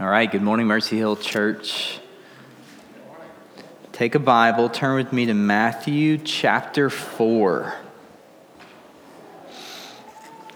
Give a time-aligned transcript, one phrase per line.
[0.00, 2.00] All right, good morning, Mercy Hill Church.
[3.92, 7.72] Take a Bible, turn with me to Matthew chapter 4.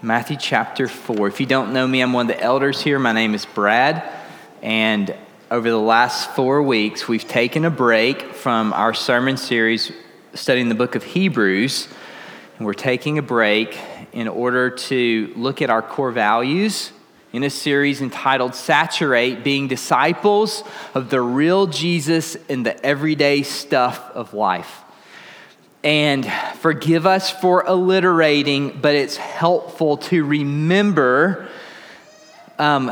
[0.03, 1.29] Matthew chapter 4.
[1.29, 2.99] If you don't know me, I'm one of the elders here.
[2.99, 4.03] My name is Brad.
[4.61, 5.15] And
[5.53, 9.93] over the last four weeks, we've taken a break from our sermon series
[10.35, 11.87] studying the book of Hebrews.
[12.57, 13.79] And we're taking a break
[14.11, 16.91] in order to look at our core values
[17.33, 20.65] in a series entitled Saturate Being Disciples
[20.95, 24.83] of the Real Jesus in the Everyday Stuff of Life.
[25.85, 31.49] And forgive us for alliterating, but it's helpful to remember
[32.59, 32.91] um,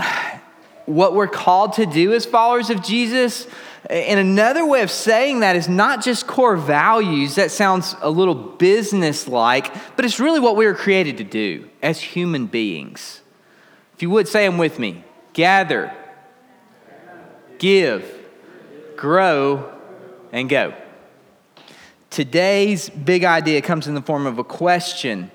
[0.84, 3.46] what we're called to do as followers of Jesus.
[3.88, 8.34] And another way of saying that is not just core values, that sounds a little
[8.34, 13.22] business like, but it's really what we were created to do as human beings.
[13.96, 15.90] If you would say them with me gather,
[17.58, 18.04] give,
[18.94, 19.72] grow,
[20.32, 20.74] and go.
[22.10, 25.30] Today's big idea comes in the form of a question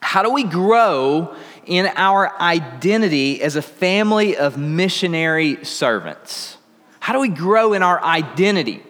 [0.00, 6.58] How do we grow in our identity as a family of missionary servants?
[7.00, 8.82] How do we grow in our identity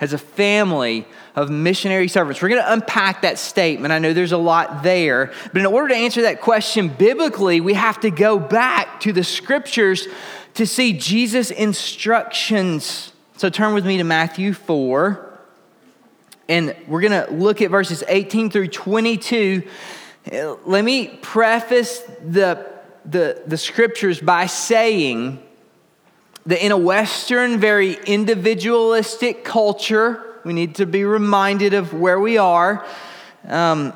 [0.00, 1.06] as a family
[1.38, 2.42] of missionary servants.
[2.42, 3.92] We're going to unpack that statement.
[3.92, 7.74] I know there's a lot there, but in order to answer that question biblically, we
[7.74, 10.08] have to go back to the scriptures
[10.54, 13.12] to see Jesus' instructions.
[13.36, 15.38] So turn with me to Matthew 4,
[16.48, 19.62] and we're going to look at verses 18 through 22.
[20.32, 22.66] Uh, let me preface the,
[23.04, 25.40] the, the scriptures by saying
[26.46, 32.38] that in a Western, very individualistic culture, we need to be reminded of where we
[32.38, 32.84] are.
[33.46, 33.92] Um,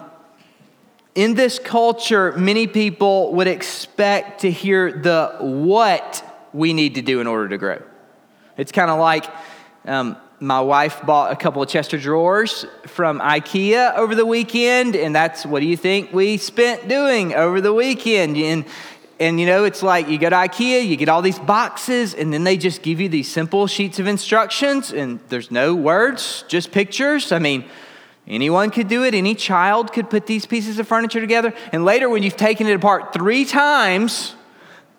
[1.14, 7.20] in this culture, many people would expect to hear the what we need to do
[7.20, 7.82] in order to grow.
[8.56, 9.26] It's kind of like
[9.84, 15.14] um, my wife bought a couple of Chester drawers from IKEA over the weekend, and
[15.14, 18.36] that's what do you think we spent doing over the weekend?
[18.36, 18.64] And
[19.22, 22.32] and you know, it's like you go to IKEA, you get all these boxes, and
[22.32, 26.72] then they just give you these simple sheets of instructions, and there's no words, just
[26.72, 27.30] pictures.
[27.30, 27.64] I mean,
[28.26, 31.54] anyone could do it, any child could put these pieces of furniture together.
[31.70, 34.34] And later, when you've taken it apart three times,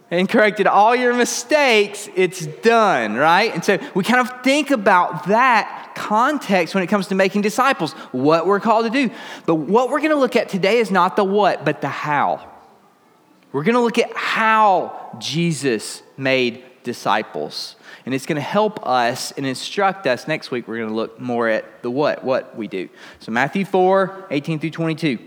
[0.10, 3.52] and corrected all your mistakes, it's done, right?
[3.54, 7.94] And so we kind of think about that context when it comes to making disciples,
[8.12, 9.14] what we're called to do.
[9.48, 12.53] But what we're going to look at today is not the what, but the how.
[13.54, 17.76] We're going to look at how Jesus made disciples.
[18.06, 20.28] And it's going to help us and instruct us.
[20.28, 22.90] Next week, we're going to look more at the what, what we do.
[23.20, 25.20] So, Matthew 4 18 through 22.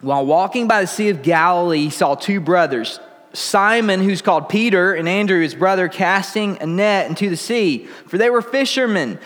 [0.00, 3.00] While walking by the Sea of Galilee, he saw two brothers,
[3.32, 8.18] Simon, who's called Peter, and Andrew, his brother, casting a net into the sea, for
[8.18, 9.18] they were fishermen.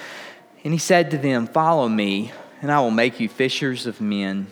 [0.65, 2.33] And he said to them, Follow me,
[2.63, 4.47] and I will make you fishers of men.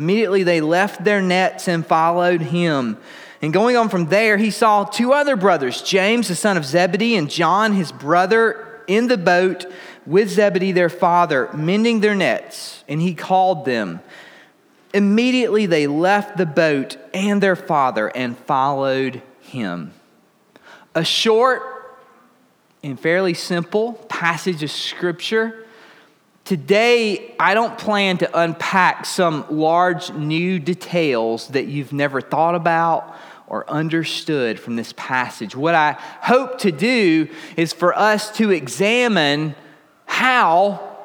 [0.00, 2.96] Immediately they left their nets and followed him.
[3.42, 7.16] And going on from there, he saw two other brothers, James, the son of Zebedee,
[7.16, 9.66] and John, his brother, in the boat
[10.06, 12.82] with Zebedee, their father, mending their nets.
[12.88, 14.00] And he called them.
[14.94, 19.92] Immediately they left the boat and their father and followed him.
[20.94, 21.62] A short
[22.82, 25.66] and fairly simple passage of scripture
[26.50, 33.16] Today, I don't plan to unpack some large new details that you've never thought about
[33.46, 35.54] or understood from this passage.
[35.54, 39.54] What I hope to do is for us to examine
[40.06, 40.98] how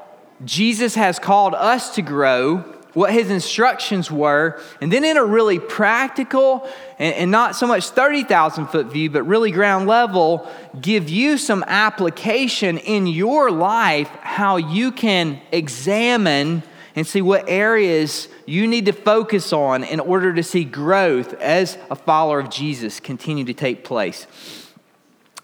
[0.43, 5.59] Jesus has called us to grow what his instructions were, and then in a really
[5.59, 6.67] practical
[6.97, 10.49] and, and not so much 30,000 foot view, but really ground level,
[10.81, 16.63] give you some application in your life how you can examine
[16.95, 21.77] and see what areas you need to focus on in order to see growth as
[21.91, 24.25] a follower of Jesus continue to take place.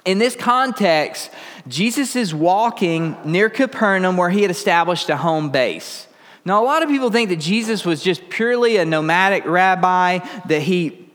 [0.06, 1.30] In this context,
[1.68, 6.08] Jesus is walking near Capernaum where he had established a home base.
[6.44, 10.62] Now, a lot of people think that Jesus was just purely a nomadic rabbi, that
[10.62, 11.08] he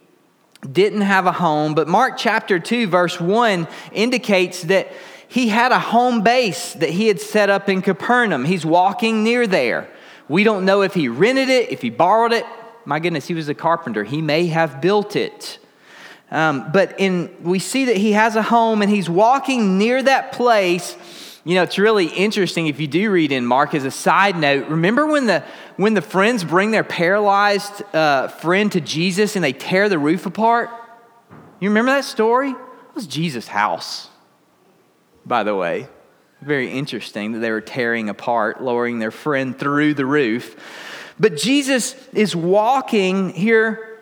[0.71, 4.93] didn't have a home, but Mark chapter 2, verse 1 indicates that
[5.29, 8.45] he had a home base that he had set up in Capernaum.
[8.45, 9.89] He's walking near there.
[10.29, 12.47] We don't know if he rented it, if he borrowed it.
[12.85, 14.05] My goodness, he was a carpenter.
[14.05, 15.59] He may have built it.
[16.31, 20.33] Um, but in, we see that he has a home and he's walking near that
[20.33, 20.97] place
[21.47, 24.67] you know, it's really interesting if you do read in Mark as a side note.
[24.67, 25.45] Remember when the
[25.77, 30.27] when the friends bring their paralyzed uh, friend to Jesus and they tear the roof
[30.27, 30.71] apart?
[31.61, 32.51] You remember that story?
[32.51, 34.11] It was Jesus' house,
[35.25, 35.87] by the way.
[36.43, 40.57] Very interesting that they were tearing apart, lowering their friend through the roof.
[41.21, 43.96] But Jesus is walking here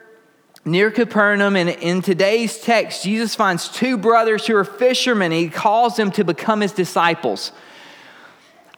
[0.64, 5.32] near Capernaum, and in today's text, Jesus finds two brothers who are fishermen.
[5.32, 7.52] He calls them to become his disciples.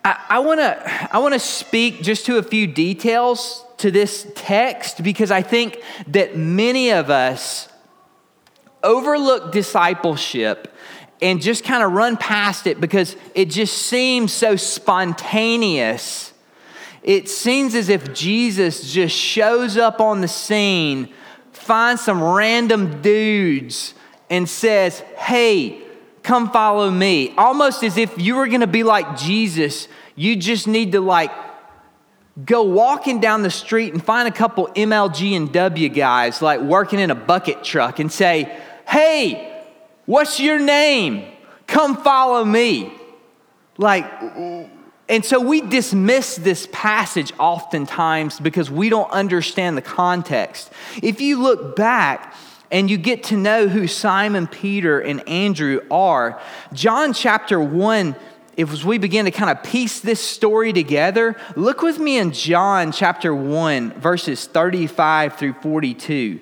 [0.05, 5.33] I, want to I wanna speak just to a few details to this text because
[5.33, 7.69] I think that many of us
[8.85, 10.73] overlook discipleship
[11.21, 16.33] and just kind of run past it because it just seems so spontaneous.
[17.03, 21.13] It seems as if Jesus just shows up on the scene,
[21.67, 23.95] finds some random dudes,
[24.31, 25.83] and says, Hey,
[26.23, 27.35] come follow me.
[27.37, 31.31] Almost as if you were gonna be like Jesus, you just need to like
[32.45, 36.99] go walking down the street and find a couple MLG and W guys like working
[37.01, 38.59] in a bucket truck and say,
[38.89, 39.53] Hey,
[40.07, 41.25] What's your name?
[41.67, 42.93] Come follow me.
[43.77, 44.07] Like,
[45.09, 50.73] and so we dismiss this passage oftentimes because we don't understand the context.
[51.03, 52.35] If you look back,
[52.71, 56.41] and you get to know who Simon Peter and Andrew are.
[56.73, 58.17] John chapter 1,
[58.57, 62.91] if we begin to kind of piece this story together, look with me in John
[62.91, 66.41] chapter 1, verses 35 through 42.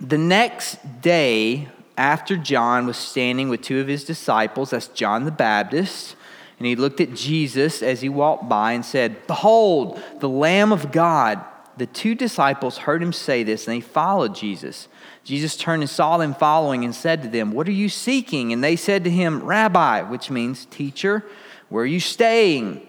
[0.00, 5.30] The next day, after John was standing with two of his disciples, that's John the
[5.30, 6.16] Baptist,
[6.58, 10.92] and he looked at Jesus as he walked by and said, Behold, the Lamb of
[10.92, 11.44] God.
[11.76, 14.86] The two disciples heard him say this, and they followed Jesus.
[15.24, 18.52] Jesus turned and saw them following and said to them, What are you seeking?
[18.52, 21.24] And they said to him, Rabbi, which means teacher,
[21.68, 22.86] where are you staying?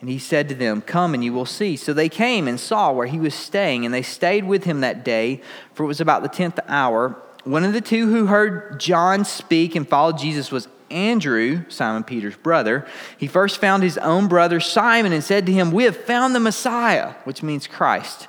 [0.00, 1.76] And he said to them, Come and you will see.
[1.76, 5.04] So they came and saw where he was staying, and they stayed with him that
[5.04, 5.40] day,
[5.72, 7.16] for it was about the tenth hour.
[7.44, 12.36] One of the two who heard John speak and followed Jesus was Andrew, Simon Peter's
[12.36, 12.86] brother.
[13.18, 16.40] He first found his own brother Simon and said to him, We have found the
[16.40, 18.28] Messiah, which means Christ.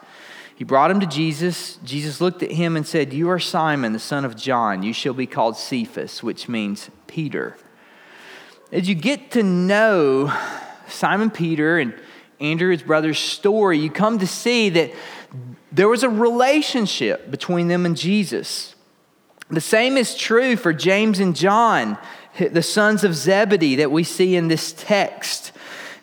[0.55, 1.77] He brought him to Jesus.
[1.83, 4.81] Jesus looked at him and said, You are Simon, the son of John.
[4.81, 7.55] You shall be called Cephas, which means Peter.
[8.71, 10.33] As you get to know
[10.87, 11.93] Simon Peter and
[12.39, 14.91] Andrew, his brother's story, you come to see that
[15.71, 18.75] there was a relationship between them and Jesus.
[19.49, 21.97] The same is true for James and John,
[22.37, 25.51] the sons of Zebedee that we see in this text.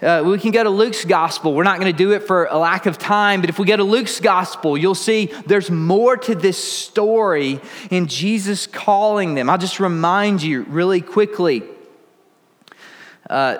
[0.02, 1.54] Uh, we can go to Luke's gospel.
[1.54, 3.76] We're not going to do it for a lack of time, but if we go
[3.76, 7.60] to Luke's gospel, you'll see there's more to this story
[7.90, 9.48] in Jesus calling them.
[9.48, 11.62] I'll just remind you really quickly.
[13.30, 13.58] Uh,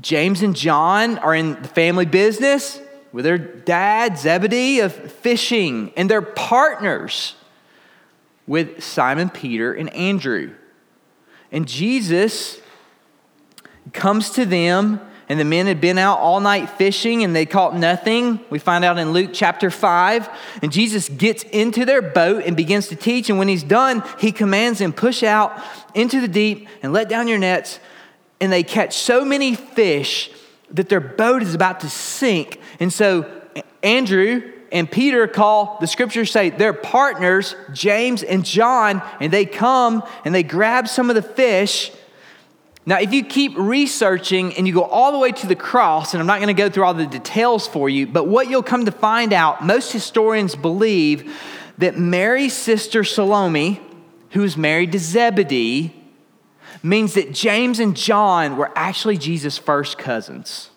[0.00, 2.80] James and John are in the family business
[3.12, 7.34] with their dad, Zebedee, of fishing, and they're partners
[8.46, 10.54] with Simon Peter and Andrew.
[11.52, 12.60] And Jesus
[13.92, 15.00] comes to them,
[15.30, 18.40] and the men had been out all night fishing and they caught nothing.
[18.50, 20.28] We find out in Luke chapter 5.
[20.60, 23.30] And Jesus gets into their boat and begins to teach.
[23.30, 25.56] And when he's done, he commands them, Push out
[25.94, 27.78] into the deep and let down your nets.
[28.40, 30.32] And they catch so many fish
[30.72, 32.60] that their boat is about to sink.
[32.80, 33.24] And so
[33.84, 40.02] Andrew and Peter call, the scriptures say, their partners, James and John, and they come
[40.24, 41.90] and they grab some of the fish.
[42.86, 46.20] Now, if you keep researching and you go all the way to the cross, and
[46.20, 48.84] I'm not going to go through all the details for you, but what you'll come
[48.84, 51.36] to find out, most historians believe
[51.78, 53.80] that Mary's sister Salome,
[54.30, 55.94] who's married to Zebedee,
[56.82, 60.70] means that James and John were actually Jesus' first cousins.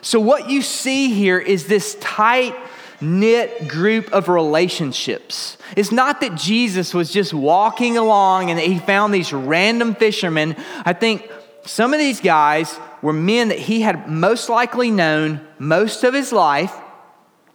[0.00, 2.54] So, what you see here is this tight
[3.00, 5.56] knit group of relationships.
[5.76, 10.56] It's not that Jesus was just walking along and he found these random fishermen.
[10.84, 11.30] I think
[11.64, 16.32] some of these guys were men that he had most likely known most of his
[16.32, 16.74] life.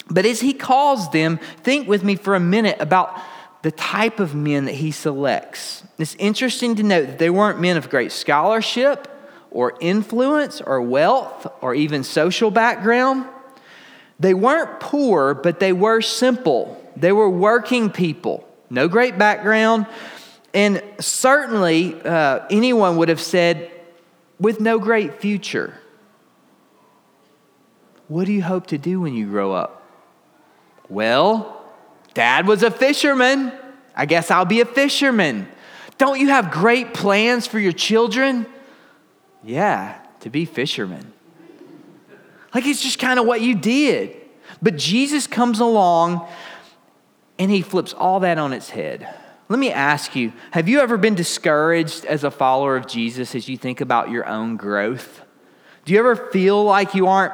[0.10, 3.20] But as he calls them, think with me for a minute about
[3.64, 5.84] the type of men that he selects.
[5.98, 9.08] It's interesting to note that they weren't men of great scholarship
[9.52, 13.26] or influence or wealth or even social background.
[14.24, 16.82] They weren't poor, but they were simple.
[16.96, 19.86] They were working people, no great background.
[20.54, 23.70] And certainly, uh, anyone would have said,
[24.40, 25.78] with no great future.
[28.08, 29.84] What do you hope to do when you grow up?
[30.88, 31.62] Well,
[32.14, 33.52] dad was a fisherman.
[33.94, 35.50] I guess I'll be a fisherman.
[35.98, 38.46] Don't you have great plans for your children?
[39.44, 41.13] Yeah, to be fishermen.
[42.54, 44.16] Like it's just kind of what you did.
[44.62, 46.28] But Jesus comes along
[47.40, 49.08] And he flips all that on its head.
[49.50, 53.50] Let me ask you have you ever been discouraged as a follower of Jesus as
[53.50, 55.22] you think about your own growth?
[55.86, 57.34] Do you ever feel like you aren't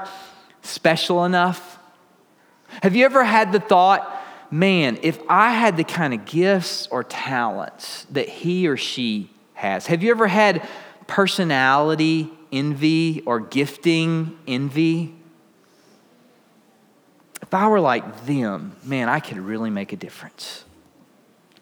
[0.62, 1.78] special enough?
[2.82, 4.10] Have you ever had the thought,
[4.50, 9.86] man, if I had the kind of gifts or talents that he or she has?
[9.88, 10.68] Have you ever had
[11.08, 15.16] personality envy or gifting envy?
[17.42, 20.66] If I were like them, man, I could really make a difference.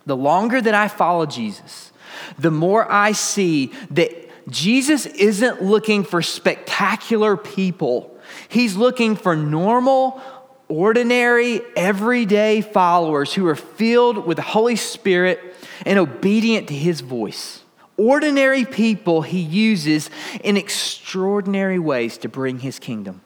[0.06, 1.92] The longer that I follow Jesus,
[2.40, 4.12] the more I see that
[4.50, 8.18] Jesus isn't looking for spectacular people.
[8.48, 10.22] He's looking for normal,
[10.70, 17.62] ordinary, everyday followers who are filled with the Holy Spirit and obedient to his voice.
[17.98, 20.10] Ordinary people he uses
[20.44, 23.22] in extraordinary ways to bring his kingdom.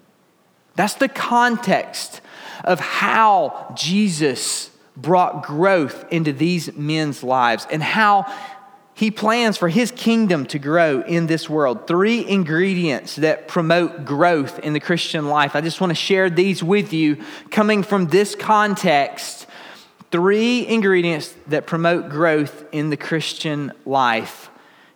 [0.76, 2.22] That's the context
[2.64, 8.32] of how Jesus brought growth into these men's lives and how
[8.94, 11.88] he plans for his kingdom to grow in this world.
[11.88, 15.56] Three ingredients that promote growth in the Christian life.
[15.56, 17.18] I just want to share these with you
[17.50, 19.48] coming from this context.
[20.12, 24.51] Three ingredients that promote growth in the Christian life.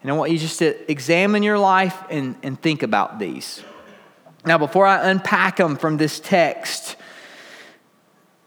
[0.06, 3.64] And I want you just to examine your life and, and think about these.
[4.46, 6.96] Now, before I unpack them from this text,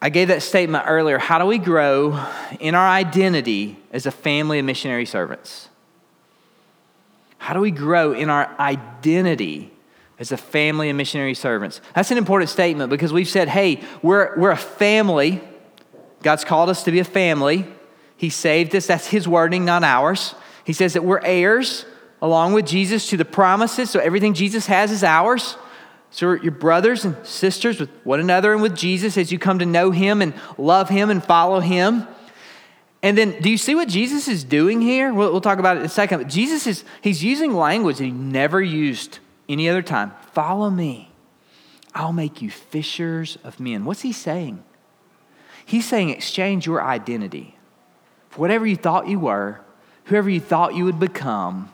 [0.01, 1.19] I gave that statement earlier.
[1.19, 2.17] How do we grow
[2.61, 5.69] in our identity as a family of missionary servants?
[7.39, 9.73] How do we grow in our identity
[10.21, 11.81] as a family of missionary servants?
[11.93, 15.41] That's an important statement because we've said, hey, we're, we're a family.
[16.23, 17.67] God's called us to be a family.
[18.17, 18.87] He saved us.
[18.87, 20.37] That's His wording, not ours.
[20.69, 21.87] He says that we're heirs
[22.21, 23.89] along with Jesus to the promises.
[23.89, 25.57] So everything Jesus has is ours.
[26.11, 29.65] So you're brothers and sisters with one another and with Jesus as you come to
[29.65, 32.07] know him and love him and follow him.
[33.03, 35.11] And then, do you see what Jesus is doing here?
[35.11, 36.19] We'll, we'll talk about it in a second.
[36.19, 40.13] But Jesus is, he's using language that he never used any other time.
[40.35, 41.11] Follow me.
[41.95, 43.87] I'll make you fishers of men.
[43.87, 44.63] What's he saying?
[45.65, 47.57] He's saying exchange your identity
[48.29, 49.61] for whatever you thought you were,
[50.09, 51.71] whoever you thought you would become,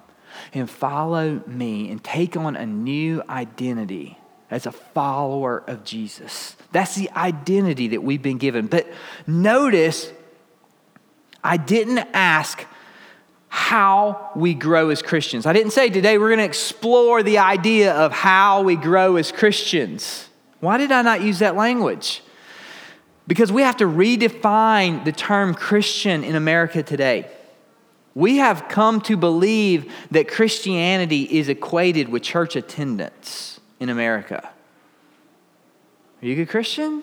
[0.53, 4.19] and follow me and take on a new identity
[4.51, 6.57] as a follower of Jesus.
[6.71, 8.67] That's the identity that we've been given.
[8.67, 8.87] But
[9.27, 10.13] notice,
[11.43, 12.65] I didn't ask
[13.49, 15.47] how we grow as Christians.
[15.47, 19.31] I didn't say today we're going to explore the idea of how we grow as
[19.31, 20.29] Christians.
[20.61, 22.23] Why did I not use that language?
[23.27, 27.31] Because we have to redefine the term Christian in America today.
[28.15, 34.51] We have come to believe that Christianity is equated with church attendance in America.
[36.23, 37.03] Are you a good Christian?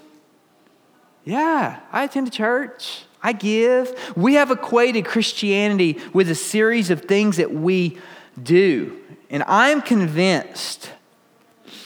[1.25, 3.03] Yeah, I attend a church.
[3.21, 4.13] I give.
[4.15, 7.99] We have equated Christianity with a series of things that we
[8.41, 8.97] do.
[9.29, 10.91] And I'm convinced,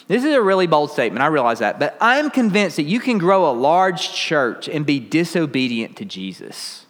[0.07, 3.17] this is a really bold statement, I realize that, but I'm convinced that you can
[3.17, 6.84] grow a large church and be disobedient to Jesus.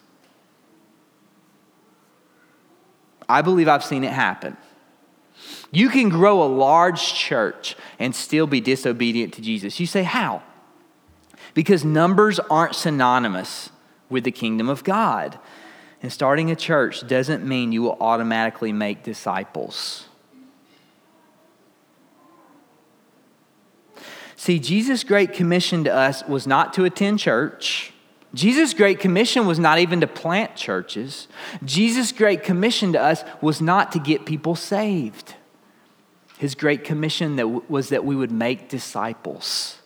[3.28, 4.56] I believe I've seen it happen.
[5.70, 9.78] You can grow a large church and still be disobedient to Jesus.
[9.80, 10.42] You say, how?
[11.54, 13.70] Because numbers aren't synonymous
[14.08, 15.38] with the kingdom of God.
[16.02, 20.06] And starting a church doesn't mean you will automatically make disciples.
[24.36, 27.92] See, Jesus' great commission to us was not to attend church.
[28.36, 31.26] Jesus' great commission was not even to plant churches.
[31.64, 35.34] Jesus' great commission to us was not to get people saved.
[36.36, 39.78] His great commission that was that we would make disciples.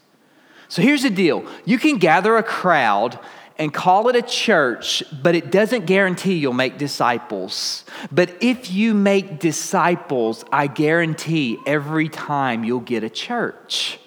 [0.68, 3.20] So here's the deal you can gather a crowd
[3.56, 7.84] and call it a church, but it doesn't guarantee you'll make disciples.
[8.10, 14.00] But if you make disciples, I guarantee every time you'll get a church.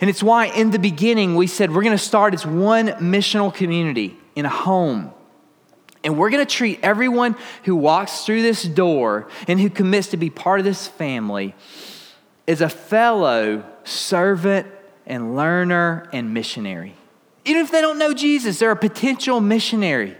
[0.00, 3.52] And it's why in the beginning we said we're going to start as one missional
[3.52, 5.12] community in a home
[6.02, 10.16] and we're going to treat everyone who walks through this door and who commits to
[10.16, 11.54] be part of this family
[12.48, 14.66] as a fellow servant
[15.06, 16.94] and learner and missionary.
[17.44, 20.16] Even if they don't know Jesus, they're a potential missionary.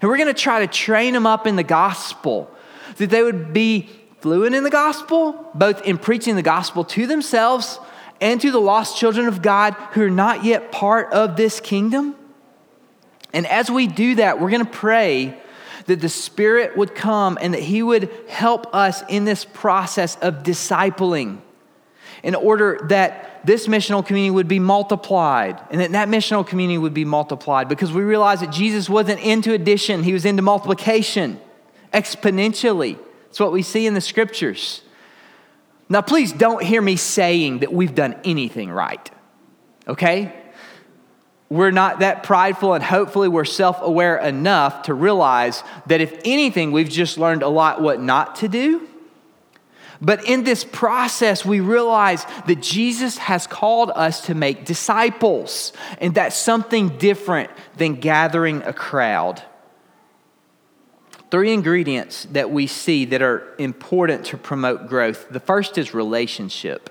[0.00, 2.50] And we're going to try to train them up in the gospel
[2.96, 3.88] that they would be
[4.20, 7.78] fluent in the gospel, both in preaching the gospel to themselves
[8.20, 12.14] and to the lost children of God who are not yet part of this kingdom.
[13.32, 15.38] And as we do that, we're going to pray
[15.86, 20.42] that the Spirit would come and that He would help us in this process of
[20.42, 21.38] discipling.
[22.22, 26.94] in order that this missional community would be multiplied and that that missional community would
[26.94, 31.40] be multiplied because we realize that Jesus wasn't into addition, he was into multiplication
[31.92, 32.98] exponentially.
[33.30, 34.82] It's what we see in the scriptures.
[35.88, 39.10] Now, please don't hear me saying that we've done anything right,
[39.86, 40.34] okay?
[41.48, 46.72] We're not that prideful, and hopefully, we're self aware enough to realize that if anything,
[46.72, 48.86] we've just learned a lot what not to do.
[50.00, 56.14] But in this process, we realize that Jesus has called us to make disciples, and
[56.14, 59.42] that's something different than gathering a crowd.
[61.30, 65.28] Three ingredients that we see that are important to promote growth.
[65.28, 66.88] The first is relationship.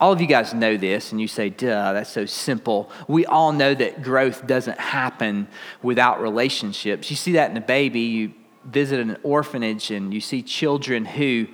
[0.00, 2.90] All of you guys know this, and you say, duh, that's so simple.
[3.08, 5.48] We all know that growth doesn't happen
[5.82, 7.10] without relationships.
[7.10, 8.00] You see that in a baby.
[8.00, 8.32] You
[8.64, 11.48] visit an orphanage and you see children who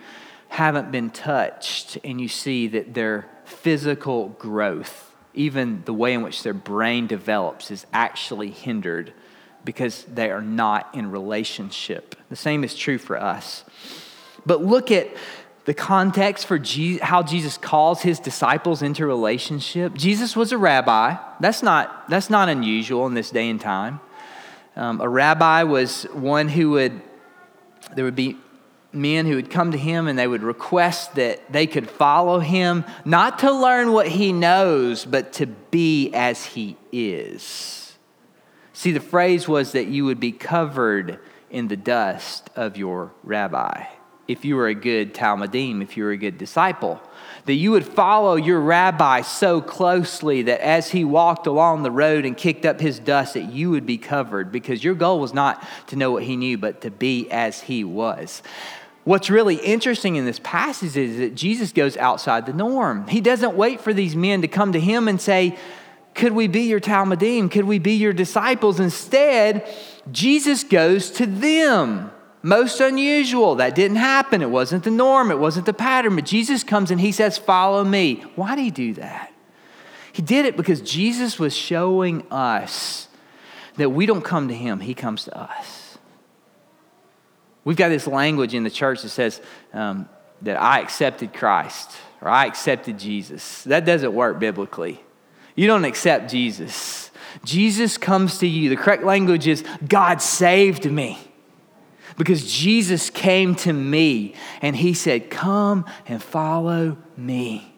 [0.48, 6.42] haven't been touched, and you see that their physical growth, even the way in which
[6.42, 9.12] their brain develops, is actually hindered
[9.68, 12.14] because they are not in relationship.
[12.30, 13.64] The same is true for us.
[14.46, 15.08] But look at
[15.66, 16.56] the context for
[17.02, 19.92] how Jesus calls his disciples into relationship.
[19.92, 21.16] Jesus was a rabbi.
[21.38, 24.00] That's not, that's not unusual in this day and time.
[24.74, 27.02] Um, a rabbi was one who would,
[27.94, 28.38] there would be
[28.90, 32.86] men who would come to him and they would request that they could follow him,
[33.04, 37.87] not to learn what he knows, but to be as he is.
[38.78, 41.18] See, the phrase was that you would be covered
[41.50, 43.86] in the dust of your rabbi.
[44.28, 47.02] If you were a good talmidim, if you were a good disciple,
[47.46, 52.24] that you would follow your rabbi so closely that as he walked along the road
[52.24, 55.66] and kicked up his dust, that you would be covered because your goal was not
[55.88, 58.44] to know what he knew, but to be as he was.
[59.02, 63.08] What's really interesting in this passage is that Jesus goes outside the norm.
[63.08, 65.58] He doesn't wait for these men to come to him and say,
[66.18, 67.48] could we be your talmidim?
[67.48, 68.80] Could we be your disciples?
[68.80, 69.72] Instead,
[70.10, 72.10] Jesus goes to them.
[72.42, 73.54] Most unusual.
[73.54, 74.42] That didn't happen.
[74.42, 75.30] It wasn't the norm.
[75.30, 76.16] It wasn't the pattern.
[76.16, 78.24] But Jesus comes and he says, Follow me.
[78.34, 79.32] Why did he do that?
[80.12, 83.06] He did it because Jesus was showing us
[83.76, 85.98] that we don't come to him, he comes to us.
[87.64, 89.40] We've got this language in the church that says
[89.72, 90.08] um,
[90.42, 93.62] that I accepted Christ or I accepted Jesus.
[93.64, 95.00] That doesn't work biblically.
[95.58, 97.10] You don't accept Jesus.
[97.44, 98.70] Jesus comes to you.
[98.70, 101.18] The correct language is God saved me.
[102.16, 107.74] Because Jesus came to me and he said, Come and follow me,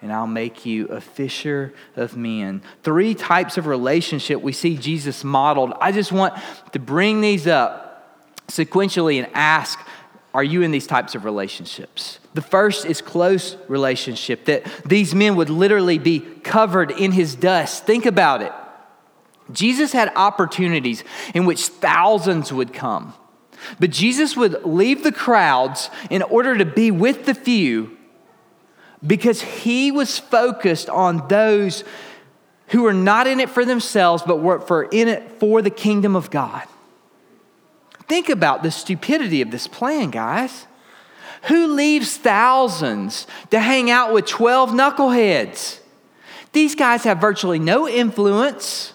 [0.00, 2.62] and I'll make you a fisher of men.
[2.84, 5.74] Three types of relationship we see Jesus modeled.
[5.78, 6.32] I just want
[6.72, 8.16] to bring these up
[8.48, 9.78] sequentially and ask
[10.32, 12.20] Are you in these types of relationships?
[12.34, 17.84] The first is close relationship, that these men would literally be covered in his dust.
[17.84, 18.52] Think about it.
[19.52, 21.02] Jesus had opportunities
[21.34, 23.14] in which thousands would come,
[23.80, 27.96] but Jesus would leave the crowds in order to be with the few
[29.04, 31.84] because he was focused on those
[32.68, 36.14] who were not in it for themselves, but were for in it for the kingdom
[36.14, 36.66] of God.
[38.10, 40.66] Think about the stupidity of this plan, guys.
[41.44, 45.78] Who leaves thousands to hang out with 12 knuckleheads?
[46.50, 48.94] These guys have virtually no influence.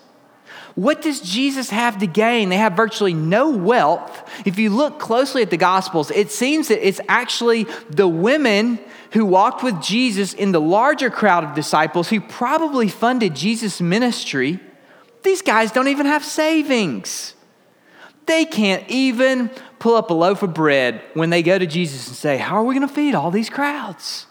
[0.75, 2.49] What does Jesus have to gain?
[2.49, 4.29] They have virtually no wealth.
[4.45, 8.79] If you look closely at the Gospels, it seems that it's actually the women
[9.11, 14.59] who walked with Jesus in the larger crowd of disciples who probably funded Jesus' ministry.
[15.23, 17.34] These guys don't even have savings.
[18.25, 22.15] They can't even pull up a loaf of bread when they go to Jesus and
[22.15, 24.27] say, How are we going to feed all these crowds?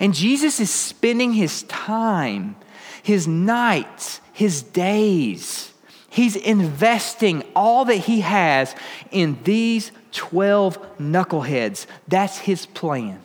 [0.00, 2.56] And Jesus is spending his time,
[3.02, 5.72] his nights, his days.
[6.08, 8.74] He's investing all that he has
[9.10, 11.86] in these 12 knuckleheads.
[12.08, 13.20] That's his plan.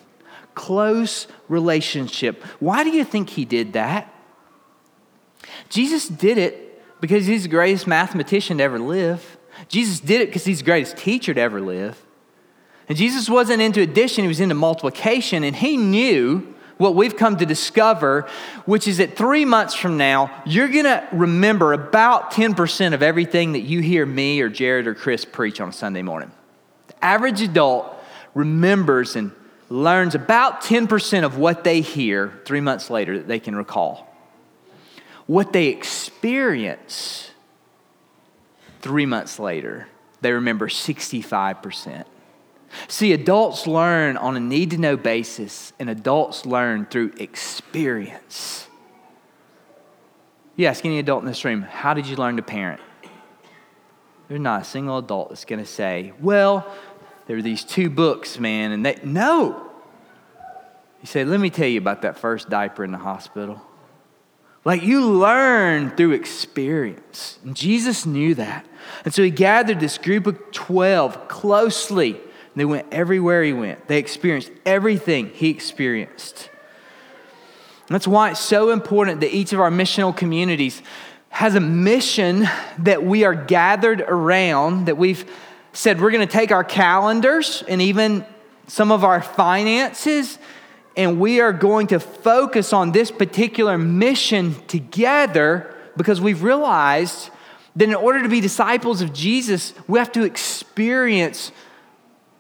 [0.56, 2.44] Close relationship.
[2.60, 4.14] Why do you think he did that?
[5.70, 9.38] Jesus did it because he's the greatest mathematician to ever live.
[9.68, 12.02] Jesus did it because he's the greatest teacher to ever live.
[12.88, 17.38] And Jesus wasn't into addition, he was into multiplication, and he knew what we've come
[17.38, 18.28] to discover,
[18.66, 23.52] which is that three months from now, you're going to remember about 10% of everything
[23.52, 26.32] that you hear me or Jared or Chris preach on a Sunday morning.
[26.88, 27.94] The average adult
[28.34, 29.34] remembers and
[29.70, 34.08] learns about 10% of what they hear three months later that they can recall.
[35.28, 37.29] What they experience
[38.82, 39.88] Three months later,
[40.22, 42.06] they remember 65%.
[42.88, 48.68] See, adults learn on a need to know basis, and adults learn through experience.
[50.56, 52.82] You ask any adult in this room, how did you learn to parent?
[54.28, 56.72] There's not a single adult that's going to say, well,
[57.26, 59.70] there are these two books, man, and they, no.
[61.02, 63.62] You say, let me tell you about that first diaper in the hospital.
[64.70, 67.40] Like you learn through experience.
[67.44, 68.68] And Jesus knew that.
[69.04, 72.12] And so he gathered this group of 12 closely.
[72.12, 72.22] And
[72.56, 73.88] They went everywhere he went.
[73.88, 76.52] They experienced everything he experienced.
[77.88, 80.84] And that's why it's so important that each of our missional communities
[81.30, 85.26] has a mission that we are gathered around, that we've
[85.74, 88.24] said we're going to take our calendars and even
[88.68, 90.38] some of our finances
[91.00, 97.30] and we are going to focus on this particular mission together because we've realized
[97.78, 101.54] that in order to be disciples of Jesus, we have to experience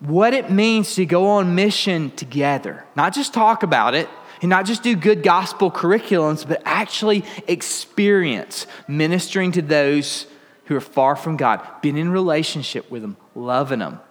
[0.01, 2.83] what it means to go on mission together.
[2.97, 4.09] Not just talk about it
[4.41, 10.27] and not just do good gospel curriculums, but actually experience ministering to those
[10.65, 14.01] who are far from God, being in relationship with them, loving them.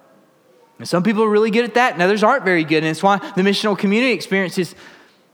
[0.79, 2.77] And some people are really good at that, and others aren't very good.
[2.77, 4.73] And it's why the missional community experience is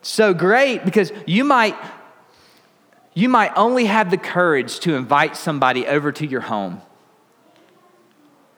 [0.01, 1.75] so great because you might
[3.17, 6.81] you might only have the courage to invite somebody over to your home.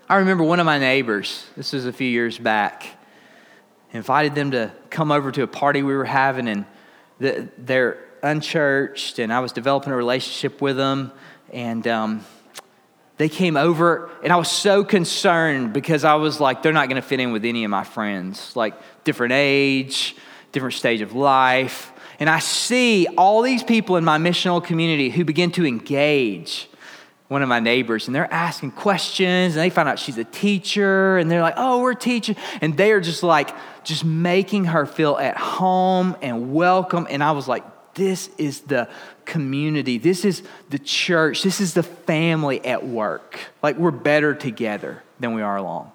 [0.10, 2.88] I remember one of my neighbors, this was a few years back,
[3.92, 6.66] invited them to come over to a party we were having, and
[7.20, 11.12] they're unchurched, and I was developing a relationship with them.
[11.54, 12.26] And um,
[13.18, 17.02] they came over, and I was so concerned because I was like, they're not going
[17.02, 20.16] to fit in with any of my friends, like different age,
[20.52, 21.92] different stage of life.
[22.20, 26.70] And I see all these people in my missional community who begin to engage
[27.28, 31.18] one of my neighbors and they're asking questions and they find out she's a teacher
[31.18, 32.36] and they're like, oh, we're teaching.
[32.62, 33.54] And they are just like,
[33.84, 37.06] just making her feel at home and welcome.
[37.10, 37.64] And I was like,
[37.98, 38.88] this is the
[39.26, 39.98] community.
[39.98, 41.44] This is the church.
[41.44, 43.38] This is the family at work.
[43.62, 45.92] Like we're better together than we are alone.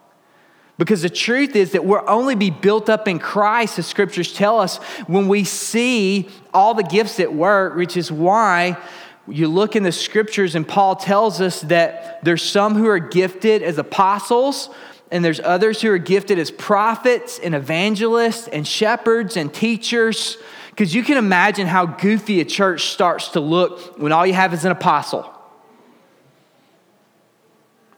[0.79, 4.59] Because the truth is that we'll only be built up in Christ, the scriptures tell
[4.59, 8.77] us, when we see all the gifts at work, which is why
[9.29, 13.63] you look in the scriptures and Paul tells us that there's some who are gifted
[13.63, 14.71] as apostles,
[15.13, 20.39] and there's others who are gifted as prophets and evangelists and shepherds and teachers.
[20.73, 24.55] Because you can imagine how goofy a church starts to look when all you have
[24.55, 25.31] is an apostle.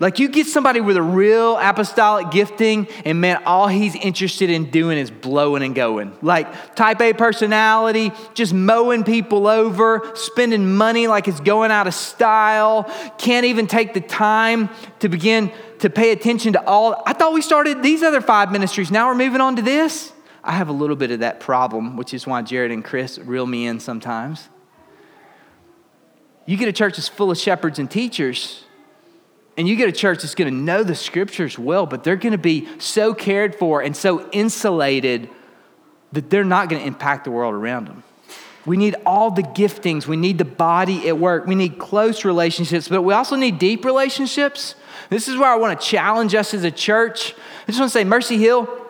[0.00, 4.70] Like you get somebody with a real apostolic gifting, and man, all he's interested in
[4.70, 6.18] doing is blowing and going.
[6.20, 11.94] Like type A personality, just mowing people over, spending money like it's going out of
[11.94, 17.00] style, can't even take the time to begin to pay attention to all.
[17.06, 18.90] I thought we started these other five ministries.
[18.90, 20.12] Now we're moving on to this.
[20.44, 23.46] I have a little bit of that problem, which is why Jared and Chris reel
[23.46, 24.50] me in sometimes.
[26.44, 28.64] You get a church that's full of shepherds and teachers,
[29.56, 32.32] and you get a church that's going to know the scriptures well, but they're going
[32.32, 35.30] to be so cared for and so insulated
[36.12, 38.02] that they're not going to impact the world around them.
[38.66, 40.06] We need all the giftings.
[40.06, 41.46] We need the body at work.
[41.46, 44.74] We need close relationships, but we also need deep relationships.
[45.08, 47.34] This is where I want to challenge us as a church.
[47.34, 48.83] I just want to say, Mercy Hill,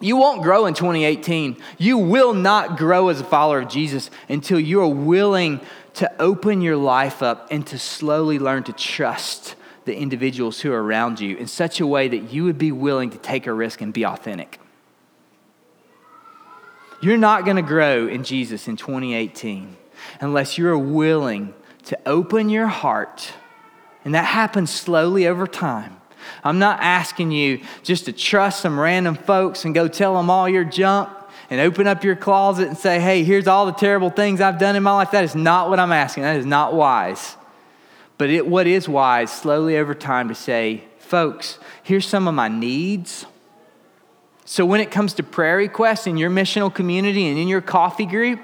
[0.00, 1.56] you won't grow in 2018.
[1.78, 5.60] You will not grow as a follower of Jesus until you are willing
[5.94, 10.82] to open your life up and to slowly learn to trust the individuals who are
[10.82, 13.82] around you in such a way that you would be willing to take a risk
[13.82, 14.58] and be authentic.
[17.02, 19.76] You're not going to grow in Jesus in 2018
[20.20, 23.32] unless you're willing to open your heart.
[24.04, 25.99] And that happens slowly over time
[26.44, 30.48] I'm not asking you just to trust some random folks and go tell them all
[30.48, 31.08] your junk
[31.50, 34.76] and open up your closet and say, hey, here's all the terrible things I've done
[34.76, 35.10] in my life.
[35.10, 36.22] That is not what I'm asking.
[36.22, 37.36] That is not wise.
[38.18, 42.48] But it, what is wise, slowly over time, to say, folks, here's some of my
[42.48, 43.26] needs.
[44.44, 48.06] So when it comes to prayer requests in your missional community and in your coffee
[48.06, 48.40] group,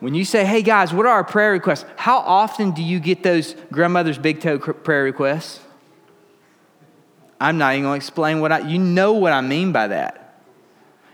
[0.00, 1.84] when you say, hey guys, what are our prayer requests?
[1.96, 5.60] How often do you get those grandmother's big toe prayer requests?
[7.40, 10.16] I'm not even going to explain what I, you know what I mean by that.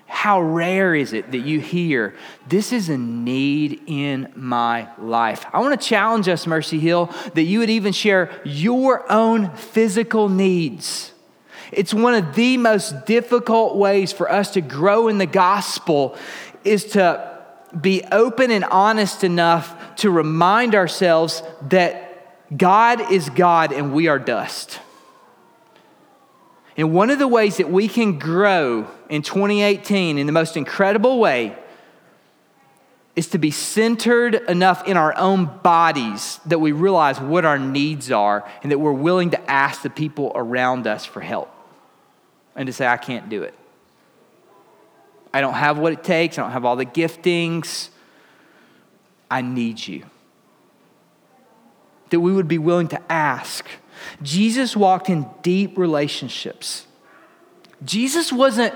[0.07, 2.15] How rare is it that you hear,
[2.49, 5.45] this is a need in my life?
[5.53, 10.29] I want to challenge us, Mercy Hill, that you would even share your own physical
[10.29, 11.13] needs.
[11.73, 16.17] It's one of the most difficult ways for us to grow in the gospel
[16.65, 17.37] is to
[17.81, 24.19] be open and honest enough to remind ourselves that God is God and we are
[24.19, 24.81] dust.
[26.77, 31.19] And one of the ways that we can grow in 2018 in the most incredible
[31.19, 31.57] way
[33.15, 38.13] is to be centered enough in our own bodies that we realize what our needs
[38.13, 41.51] are and that we're willing to ask the people around us for help
[42.55, 43.55] and to say, I can't do it.
[45.33, 47.89] I don't have what it takes, I don't have all the giftings.
[49.31, 50.05] I need you.
[52.11, 53.67] That we would be willing to ask.
[54.23, 56.87] Jesus walked in deep relationships.
[57.85, 58.75] Jesus wasn't,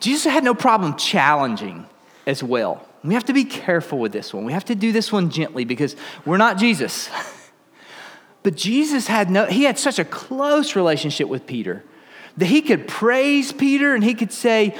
[0.00, 1.86] Jesus had no problem challenging
[2.26, 2.86] as well.
[3.02, 4.44] We have to be careful with this one.
[4.44, 7.08] We have to do this one gently because we're not Jesus.
[8.42, 11.84] but Jesus had no, he had such a close relationship with Peter
[12.36, 14.76] that he could praise Peter and he could say,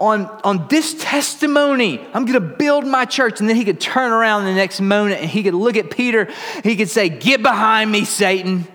[0.00, 3.40] on, on this testimony, I'm going to build my church.
[3.40, 6.28] And then he could turn around the next moment and he could look at Peter.
[6.62, 8.66] He could say, Get behind me, Satan.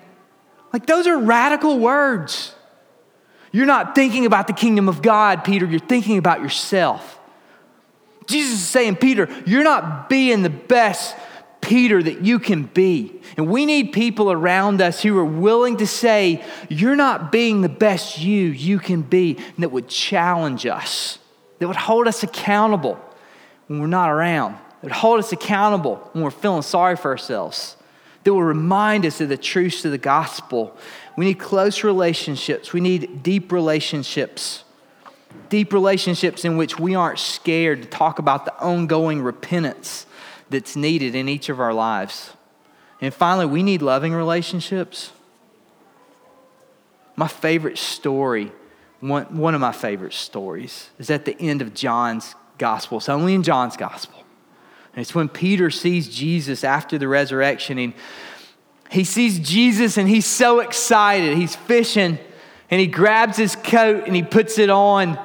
[0.72, 2.54] Like, those are radical words.
[3.52, 5.66] You're not thinking about the kingdom of God, Peter.
[5.66, 7.20] You're thinking about yourself.
[8.26, 11.16] Jesus is saying, Peter, you're not being the best
[11.64, 13.22] Peter that you can be.
[13.38, 17.70] And we need people around us who are willing to say, You're not being the
[17.70, 21.20] best you you can be, and that would challenge us,
[21.60, 23.00] that would hold us accountable
[23.68, 27.78] when we're not around, that would hold us accountable when we're feeling sorry for ourselves,
[28.26, 30.78] that will remind us of the truths of the gospel.
[31.16, 34.66] We need close relationships, we need deep relationships.
[35.50, 40.06] Deep relationships in which we aren't scared to talk about the ongoing repentance
[40.54, 42.32] that's needed in each of our lives.
[43.02, 45.12] And finally, we need loving relationships.
[47.16, 48.52] My favorite story,
[49.02, 53.00] one, one of my favorite stories, is at the end of John's gospel.
[53.00, 54.24] It's only in John's gospel.
[54.94, 57.78] And it's when Peter sees Jesus after the resurrection.
[57.78, 57.94] And
[58.90, 61.36] he sees Jesus and he's so excited.
[61.36, 62.20] He's fishing
[62.70, 65.20] and he grabs his coat and he puts it on,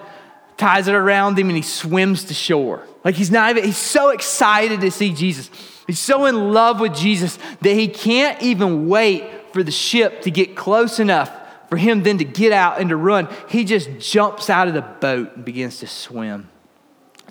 [0.56, 2.87] ties it around him, and he swims to shore.
[3.08, 5.48] Like he's not even, he's so excited to see Jesus.
[5.86, 10.30] He's so in love with Jesus that he can't even wait for the ship to
[10.30, 11.32] get close enough
[11.70, 13.26] for him then to get out and to run.
[13.48, 16.50] He just jumps out of the boat and begins to swim.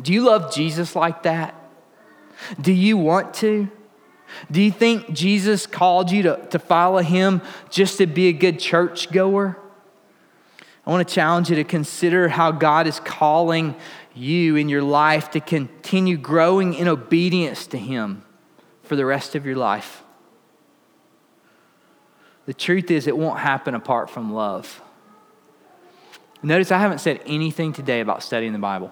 [0.01, 1.53] Do you love Jesus like that?
[2.59, 3.69] Do you want to?
[4.49, 8.59] Do you think Jesus called you to, to follow him just to be a good
[8.59, 9.59] church goer?
[10.87, 13.75] I want to challenge you to consider how God is calling
[14.17, 18.23] you in your life to continue growing in obedience to Him
[18.83, 20.03] for the rest of your life.
[22.45, 24.81] The truth is, it won't happen apart from love.
[26.41, 28.91] Notice I haven't said anything today about studying the Bible.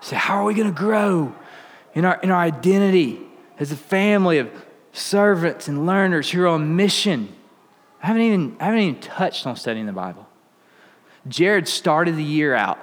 [0.00, 1.34] So, how are we going to grow
[1.94, 3.20] in our, in our identity
[3.58, 4.50] as a family of
[4.92, 7.34] servants and learners who are on mission?
[8.02, 10.28] I haven't even, I haven't even touched on studying the Bible.
[11.28, 12.78] Jared started the year out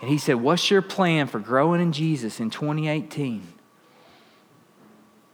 [0.00, 3.54] and he said, What's your plan for growing in Jesus in 2018?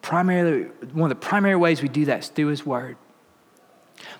[0.02, 2.96] Primarily, one of the primary ways we do that is through his word.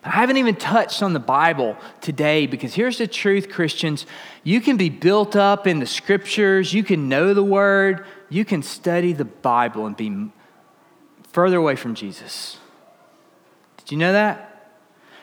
[0.02, 4.07] But I haven't even touched on the Bible today because here's the truth, Christians.
[4.42, 8.62] You can be built up in the scriptures, you can know the word, you can
[8.62, 10.30] study the Bible and be
[11.33, 12.59] further away from Jesus.
[13.78, 14.50] Did you know that?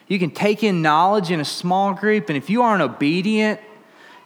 [0.08, 3.62] You can take in knowledge in a small group, and if you aren't obedient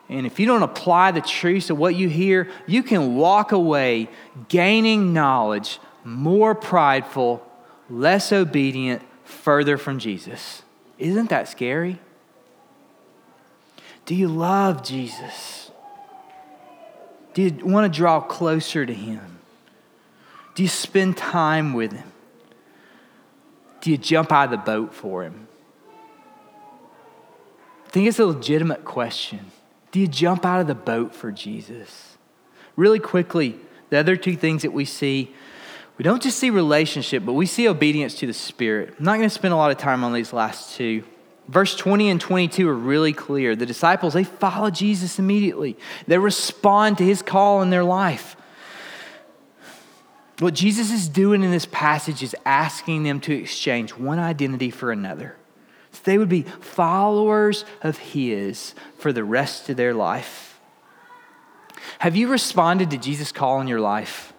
[0.07, 4.07] and if you don't apply the truths of what you hear, you can walk away
[4.49, 7.45] gaining knowledge, more prideful,
[7.89, 10.61] less obedient, further from Jesus.
[10.99, 11.99] Isn't that scary?
[14.05, 15.71] Do you love Jesus?
[17.33, 19.39] Do you want to draw closer to Him?
[20.53, 22.11] Do you spend time with Him?
[23.81, 25.47] Do you jump out of the boat for Him?
[27.85, 29.51] I think it's a legitimate question.
[29.95, 32.17] Do you jump out of the boat for Jesus?
[32.75, 33.55] Really quickly,
[33.89, 35.33] the other two things that we see
[35.97, 38.93] we don't just see relationship, but we see obedience to the Spirit.
[38.99, 41.05] I'm not going to spend a lot of time on these last two.
[41.47, 43.55] Verse 20 and 22 are really clear.
[43.55, 45.77] The disciples, they follow Jesus immediately,
[46.07, 48.35] they respond to his call in their life.
[50.39, 54.91] What Jesus is doing in this passage is asking them to exchange one identity for
[54.91, 55.37] another.
[56.05, 60.59] They would be followers of His for the rest of their life.
[61.99, 64.31] Have you responded to Jesus' call in your life?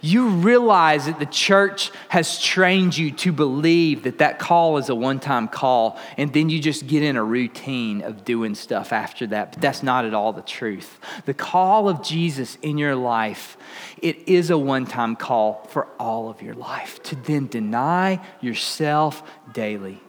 [0.00, 4.94] You realize that the church has trained you to believe that that call is a
[4.94, 9.26] one time call, and then you just get in a routine of doing stuff after
[9.28, 9.52] that.
[9.52, 11.00] But that's not at all the truth.
[11.24, 13.56] The call of Jesus in your life,
[14.00, 19.22] it is a one time call for all of your life to then deny yourself
[19.52, 20.03] daily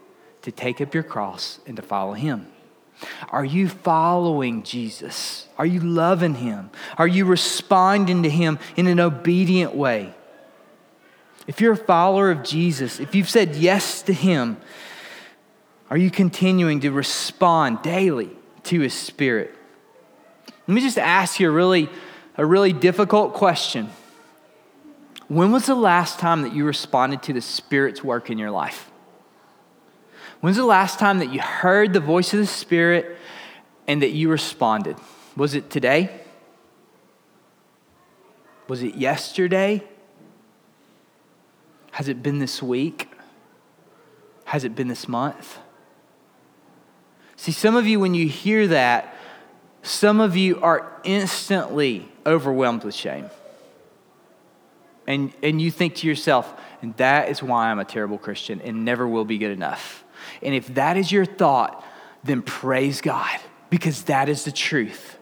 [0.45, 2.45] to take up your cross and to follow him.
[3.29, 5.47] Are you following Jesus?
[5.58, 6.69] Are you loving him?
[6.99, 10.13] Are you responding to him in an obedient way?
[11.47, 14.58] If you're a follower of Jesus, if you've said yes to him,
[15.89, 18.29] are you continuing to respond daily
[18.65, 19.51] to his spirit?
[20.67, 21.89] Let me just ask you a really,
[22.38, 23.89] a really difficult question.
[25.27, 28.91] When was the last time that you responded to the Spirit's work in your life?
[30.45, 33.17] When's the last time that you heard the voice of the Spirit
[33.88, 34.95] and that you responded?
[35.36, 36.21] Was it today?
[38.67, 39.84] Was it yesterday?
[41.93, 43.10] Has it been this week?
[44.43, 45.58] Has it been this month?
[47.38, 49.15] See, some of you, when you hear that,
[49.81, 53.31] some of you are instantly overwhelmed with shame.
[55.08, 56.53] And, and you think to yourself,
[56.84, 60.05] and that is why I'm a terrible Christian and never will be good enough.
[60.41, 61.84] And if that is your thought,
[62.24, 65.17] then praise God because that is the truth.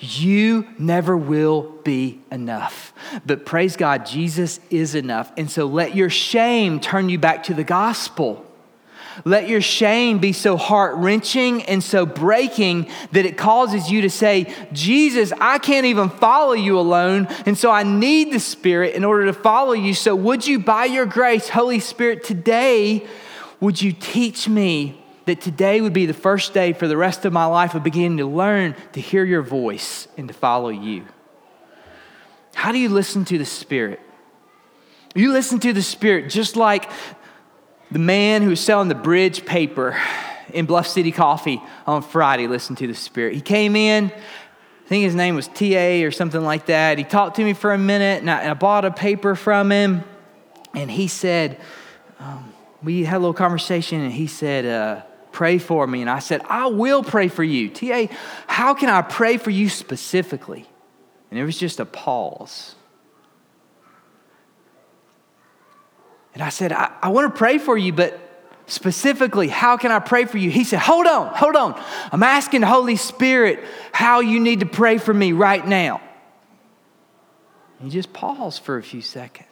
[0.00, 2.92] You never will be enough.
[3.24, 5.32] But praise God, Jesus is enough.
[5.36, 8.44] And so let your shame turn you back to the gospel.
[9.24, 14.10] Let your shame be so heart wrenching and so breaking that it causes you to
[14.10, 17.28] say, Jesus, I can't even follow you alone.
[17.46, 19.94] And so I need the Spirit in order to follow you.
[19.94, 23.06] So would you, by your grace, Holy Spirit, today,
[23.64, 27.32] would you teach me that today would be the first day for the rest of
[27.32, 31.06] my life of beginning to learn to hear your voice and to follow you?
[32.54, 34.00] How do you listen to the Spirit?
[35.14, 36.90] You listen to the Spirit just like
[37.90, 39.98] the man who was selling the bridge paper
[40.52, 43.34] in Bluff City Coffee on Friday listened to the Spirit.
[43.34, 46.98] He came in, I think his name was TA or something like that.
[46.98, 49.72] He talked to me for a minute, and I, and I bought a paper from
[49.72, 50.04] him,
[50.74, 51.58] and he said,
[52.20, 52.53] um,
[52.84, 56.00] We had a little conversation, and he said, uh, Pray for me.
[56.00, 57.68] And I said, I will pray for you.
[57.68, 58.06] TA,
[58.46, 60.64] how can I pray for you specifically?
[61.28, 62.76] And it was just a pause.
[66.34, 68.20] And I said, I, I want to pray for you, but
[68.66, 70.50] specifically, how can I pray for you?
[70.50, 71.82] He said, Hold on, hold on.
[72.12, 76.00] I'm asking the Holy Spirit how you need to pray for me right now.
[77.80, 79.48] He just paused for a few seconds.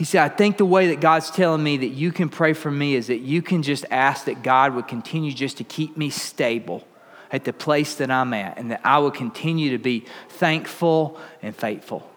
[0.00, 2.70] He said, I think the way that God's telling me that you can pray for
[2.70, 6.08] me is that you can just ask that God would continue just to keep me
[6.08, 6.88] stable
[7.30, 11.54] at the place that I'm at and that I would continue to be thankful and
[11.54, 12.10] faithful.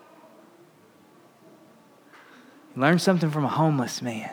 [2.78, 4.32] Learn something from a homeless man.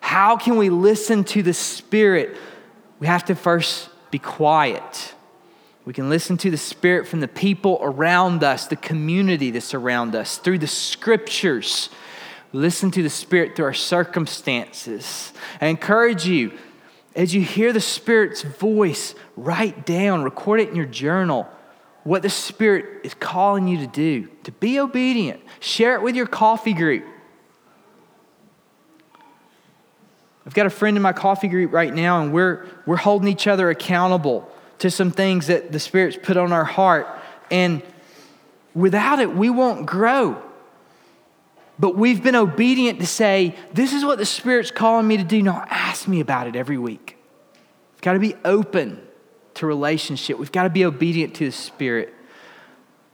[0.00, 2.36] How can we listen to the Spirit?
[3.00, 5.14] We have to first be quiet.
[5.86, 10.14] We can listen to the Spirit from the people around us, the community that's around
[10.14, 11.88] us, through the scriptures.
[12.54, 15.32] Listen to the Spirit through our circumstances.
[15.60, 16.56] I encourage you,
[17.16, 21.48] as you hear the Spirit's voice, write down, record it in your journal
[22.04, 25.40] what the Spirit is calling you to do, to be obedient.
[25.58, 27.04] Share it with your coffee group.
[30.46, 33.48] I've got a friend in my coffee group right now, and we're, we're holding each
[33.48, 37.08] other accountable to some things that the Spirit's put on our heart.
[37.50, 37.82] And
[38.74, 40.40] without it, we won't grow.
[41.78, 45.42] But we've been obedient to say, This is what the Spirit's calling me to do.
[45.42, 47.16] Now ask me about it every week.
[47.94, 49.00] We've got to be open
[49.54, 52.12] to relationship, we've got to be obedient to the Spirit.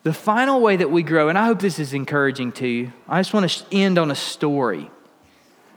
[0.02, 3.20] The final way that we grow, and I hope this is encouraging to you, I
[3.20, 4.90] just want to end on a story.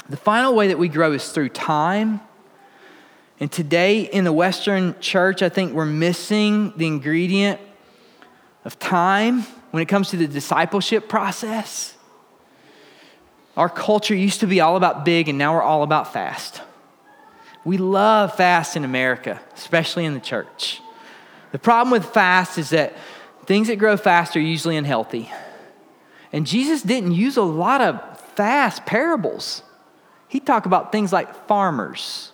[0.07, 2.21] The final way that we grow is through time.
[3.41, 7.59] And today in the Western church, I think we're missing the ingredient
[8.63, 9.41] of time
[9.71, 11.92] when it comes to the discipleship process.
[13.55, 16.61] Our culture used to be all about big, and now we're all about fast.
[17.63, 20.81] We love fast in America, especially in the church.
[21.51, 22.93] The problem with fast is that
[23.45, 25.31] things that grow fast are usually unhealthy.
[26.31, 29.61] And Jesus didn't use a lot of fast parables.
[30.27, 32.31] He talked about things like farmers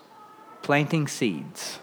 [0.62, 1.80] planting seeds.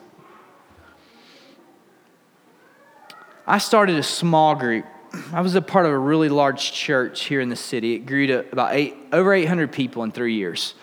[3.46, 4.86] I started a small group.
[5.32, 7.94] I was a part of a really large church here in the city.
[7.94, 10.74] It grew to about eight, over 800 people in three years.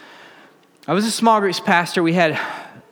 [0.87, 2.03] I was a small groups pastor.
[2.03, 2.39] We had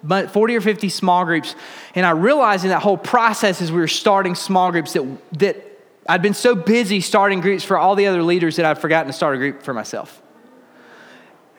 [0.08, 1.56] 40 or 50 small groups.
[1.96, 5.66] And I realized in that whole process as we were starting small groups that, that
[6.08, 9.14] I'd been so busy starting groups for all the other leaders that I'd forgotten to
[9.14, 10.22] start a group for myself.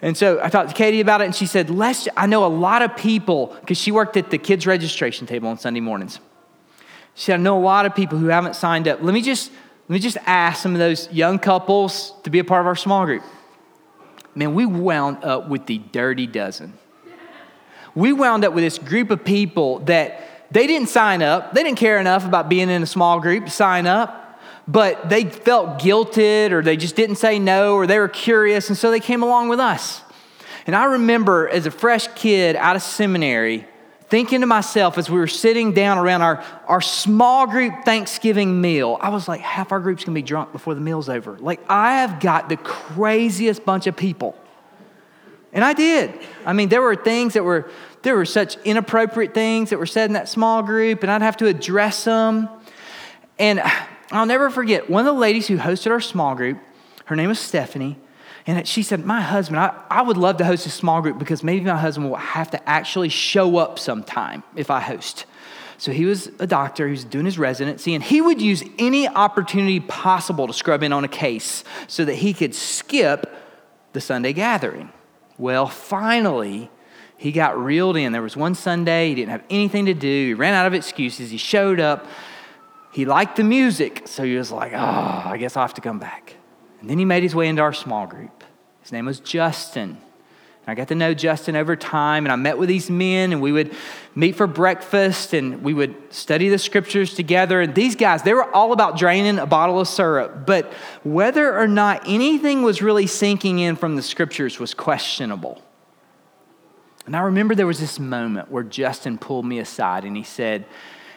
[0.03, 2.49] And so I talked to Katie about it, and she said, Let's, I know a
[2.49, 6.19] lot of people, because she worked at the kids' registration table on Sunday mornings.
[7.15, 9.01] She said, I know a lot of people who haven't signed up.
[9.01, 9.53] Let me just,
[9.89, 12.77] let me just ask some of those young couples to be a part of our
[12.77, 13.23] small group.
[14.35, 16.75] Man, we wound up with the dirty dozen.
[17.95, 21.53] we wound up with this group of people that they didn't sign up.
[21.53, 25.25] They didn't care enough about being in a small group to sign up, but they
[25.25, 29.01] felt guilted or they just didn't say no or they were curious, and so they
[29.01, 30.03] came along with us.
[30.67, 33.67] And I remember as a fresh kid out of seminary,
[34.13, 38.99] thinking to myself as we were sitting down around our, our small group Thanksgiving meal,
[39.01, 41.39] I was like, half our group's gonna be drunk before the meal's over.
[41.39, 44.39] Like, I have got the craziest bunch of people.
[45.51, 46.13] And I did.
[46.45, 47.71] I mean, there were things that were,
[48.03, 51.39] there were such inappropriate things that were said in that small group, and I'd have
[51.39, 52.51] to address them.
[53.39, 53.63] And
[54.11, 56.59] I'll never forget one of the ladies who hosted our small group,
[57.07, 57.97] her name was Stephanie.
[58.47, 61.43] And she said, My husband, I, I would love to host a small group because
[61.45, 65.27] maybe my husband will have to actually show up sometime if I host.
[65.79, 69.09] So he was a doctor, he was doing his residency, and he would use any
[69.09, 73.35] opportunity possible to scrub in on a case so that he could skip
[73.93, 74.93] the Sunday gathering.
[75.39, 76.71] Well, finally,
[77.17, 78.13] he got reeled in.
[78.13, 81.31] There was one Sunday, he didn't have anything to do, he ran out of excuses,
[81.31, 82.07] he showed up.
[82.93, 85.99] He liked the music, so he was like, Oh, I guess I'll have to come
[85.99, 86.37] back.
[86.83, 88.45] And then he made his way into our small group.
[88.83, 89.91] His name was Justin.
[89.91, 93.41] And I got to know Justin over time, and I met with these men, and
[93.41, 93.75] we would
[94.15, 97.61] meet for breakfast, and we would study the scriptures together.
[97.61, 100.73] And these guys, they were all about draining a bottle of syrup, but
[101.05, 105.63] whether or not anything was really sinking in from the scriptures was questionable.
[107.07, 110.65] And I remember there was this moment where Justin pulled me aside and he said,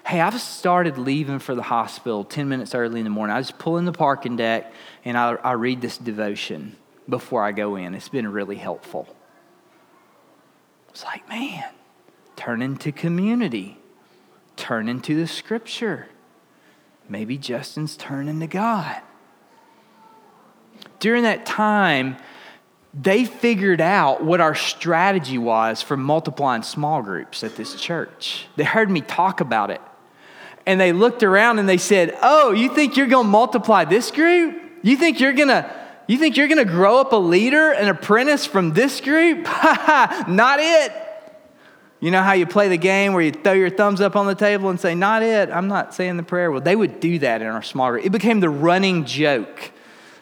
[0.06, 3.36] Hey, I've started leaving for the hospital 10 minutes early in the morning.
[3.36, 4.72] I just pull in the parking deck
[5.04, 6.76] and I, I read this devotion
[7.10, 7.96] before I go in.
[7.96, 9.08] It's been really helpful.
[10.90, 11.64] It's like, man,
[12.36, 13.80] turn into community,
[14.56, 16.08] turn into the scripture.
[17.10, 19.02] Maybe Justin's turning to God.
[21.00, 22.18] During that time,
[22.94, 28.46] they figured out what our strategy was for multiplying small groups at this church.
[28.56, 29.82] They heard me talk about it
[30.66, 34.12] and they looked around and they said, Oh, you think you're going to multiply this
[34.12, 34.62] group?
[34.82, 35.86] You think you're going to.
[36.08, 39.48] You think you're going to grow up a leader, an apprentice from this group?
[39.48, 40.26] Ha!
[40.30, 40.92] Not it.
[42.00, 44.36] You know how you play the game where you throw your thumbs up on the
[44.36, 45.50] table and say, Not it.
[45.50, 46.52] I'm not saying the prayer.
[46.52, 48.06] Well, they would do that in our small group.
[48.06, 49.72] It became the running joke.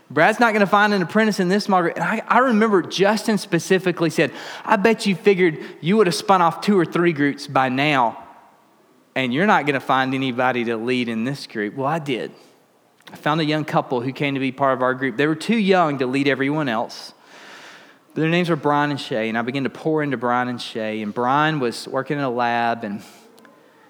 [0.09, 1.95] Brad's not going to find an apprentice in this small group.
[1.95, 4.31] And I, I, remember Justin specifically said,
[4.63, 8.22] I bet you figured you would have spun off two or three groups by now
[9.15, 11.75] and you're not going to find anybody to lead in this group.
[11.75, 12.31] Well, I did.
[13.11, 15.17] I found a young couple who came to be part of our group.
[15.17, 17.13] They were too young to lead everyone else.
[18.13, 20.61] But their names were Brian and Shay, and I began to pour into Brian and
[20.61, 21.01] Shay.
[21.01, 23.01] And Brian was working in a lab, and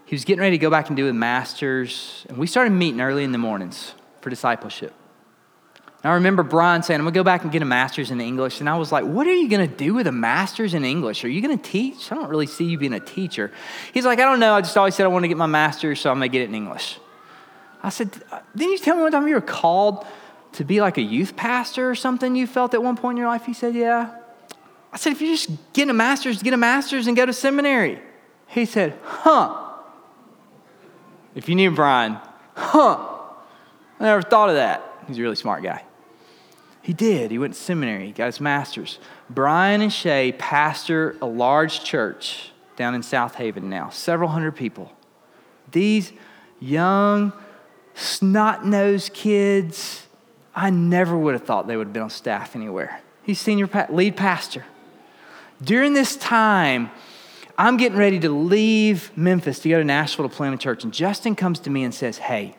[0.06, 2.26] he was getting ready to go back and do a master's.
[2.30, 4.94] And we started meeting early in the mornings for discipleship.
[6.06, 8.60] I remember Brian saying, I'm going to go back and get a master's in English.
[8.60, 11.24] And I was like, What are you going to do with a master's in English?
[11.24, 12.12] Are you going to teach?
[12.12, 13.52] I don't really see you being a teacher.
[13.94, 14.54] He's like, I don't know.
[14.54, 16.42] I just always said I want to get my master's, so I'm going to get
[16.42, 17.00] it in English.
[17.82, 18.12] I said,
[18.56, 20.06] Didn't you tell me one time you were called
[20.54, 23.28] to be like a youth pastor or something you felt at one point in your
[23.28, 23.46] life?
[23.46, 24.14] He said, Yeah.
[24.92, 28.02] I said, If you're just get a master's, get a master's and go to seminary.
[28.48, 29.62] He said, Huh.
[31.34, 32.18] If you knew Brian,
[32.56, 33.10] huh.
[34.02, 34.84] I never thought of that.
[35.08, 35.84] He's a really smart guy.
[36.84, 37.32] He did.
[37.32, 39.00] He went to seminary, he got his master's.
[39.30, 44.92] Brian and Shay pastor a large church down in Southaven now, several hundred people.
[45.72, 46.12] These
[46.60, 47.32] young,
[47.96, 50.08] snot nosed kids,
[50.54, 53.02] I never would have thought they would have been on staff anywhere.
[53.24, 54.66] He's senior lead pastor.
[55.64, 56.92] During this time,
[57.58, 60.94] I'm getting ready to leave Memphis to go to Nashville to plant a church, and
[60.94, 62.58] Justin comes to me and says, Hey,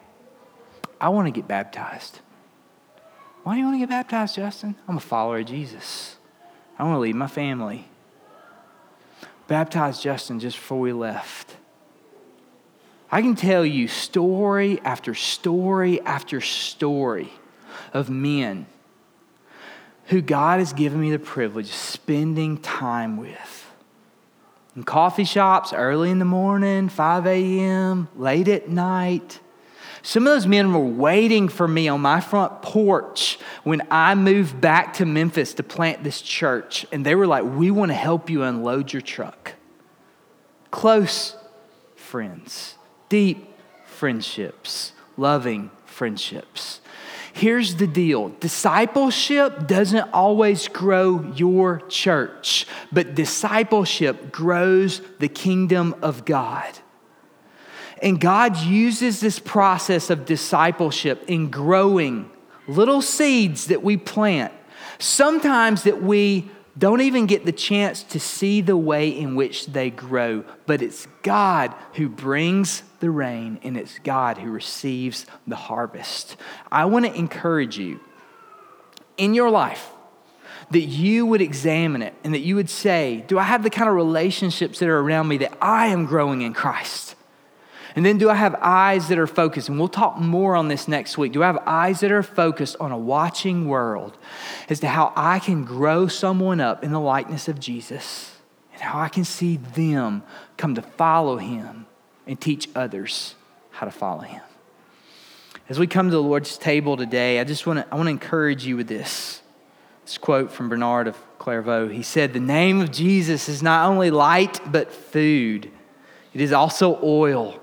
[0.99, 2.21] I want to get baptized.
[3.45, 4.75] Why do you want to get baptized, Justin?
[4.89, 6.17] I'm a follower of Jesus.
[6.79, 7.87] I want to lead my family.
[9.47, 11.57] Baptized Justin just before we left.
[13.13, 17.31] I can tell you story after story after story
[17.93, 18.65] of men
[20.07, 23.71] who God has given me the privilege of spending time with.
[24.75, 29.39] In coffee shops early in the morning, 5 a.m., late at night
[30.07, 34.61] some of those men were waiting for me on my front porch when I moved
[34.61, 36.85] back to Memphis to plant this church.
[36.93, 39.55] And they were like, We want to help you unload your truck.
[40.71, 41.35] Close
[41.97, 42.75] friends,
[43.09, 43.49] deep
[43.87, 46.83] friendships, loving friendships.
[47.33, 56.27] Here's the deal discipleship doesn't always grow your church, but discipleship grows the kingdom of
[56.27, 56.79] God.
[58.03, 62.31] And God uses this process of discipleship in growing
[62.67, 64.53] little seeds that we plant,
[64.99, 69.91] sometimes that we don't even get the chance to see the way in which they
[69.91, 76.37] grow, but it's God who brings the rain and it's God who receives the harvest.
[76.73, 78.01] I want to encourage you
[79.17, 79.89] in your life
[80.71, 83.89] that you would examine it and that you would say, Do I have the kind
[83.89, 87.15] of relationships that are around me that I am growing in Christ?
[87.97, 89.69] And then do I have eyes that are focused?
[89.69, 91.33] And we'll talk more on this next week.
[91.33, 94.19] Do I have eyes that are focused on a watching world
[94.69, 98.33] as to how I can grow someone up in the likeness of Jesus
[98.73, 100.25] and how I can see them
[100.57, 101.87] come to follow him
[102.27, 103.37] and teach others
[103.71, 104.43] how to follow him?
[105.69, 108.11] As we come to the Lord's table today, I just want to, I want to
[108.11, 109.41] encourage you with this.
[110.05, 111.89] This quote from Bernard of Clairvaux.
[111.89, 115.71] He said, The name of Jesus is not only light, but food.
[116.35, 117.61] It is also oil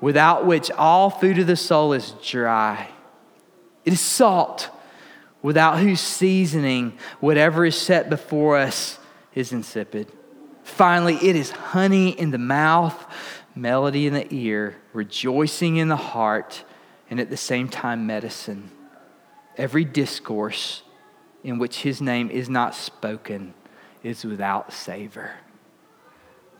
[0.00, 2.88] without which all food of the soul is dry.
[3.84, 4.70] It is salt,
[5.42, 8.98] without whose seasoning whatever is set before us
[9.34, 10.10] is insipid.
[10.62, 13.06] Finally, it is honey in the mouth,
[13.54, 16.64] melody in the ear, rejoicing in the heart,
[17.10, 18.70] and at the same time, medicine.
[19.56, 20.82] Every discourse
[21.42, 23.54] in which his name is not spoken
[24.02, 25.32] is without savor.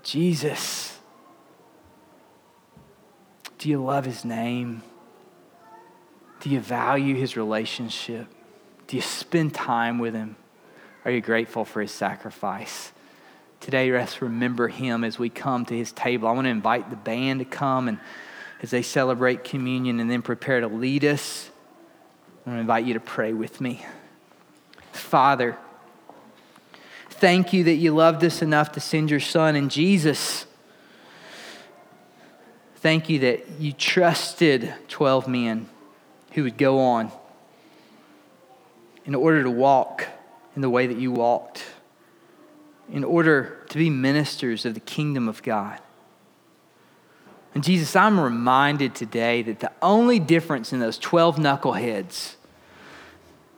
[0.03, 0.97] Jesus
[3.59, 4.82] do you love his name?
[6.40, 8.28] Do you value his relationship?
[8.86, 10.36] Do you spend time with him?
[11.04, 12.92] Are you grateful for his sacrifice?
[13.61, 16.28] Today, let's remember him as we come to his table.
[16.28, 17.98] I want to invite the band to come and
[18.62, 21.50] as they celebrate communion and then prepare to lead us,
[22.46, 23.84] I want to invite you to pray with me.
[24.92, 25.56] Father,
[27.11, 30.46] thank you that you loved us enough to send your son and Jesus
[32.80, 35.68] Thank you that you trusted 12 men
[36.32, 37.10] who would go on
[39.04, 40.06] in order to walk
[40.54, 41.64] in the way that you walked,
[42.92, 45.80] in order to be ministers of the kingdom of God.
[47.52, 52.36] And Jesus, I'm reminded today that the only difference in those 12 knuckleheads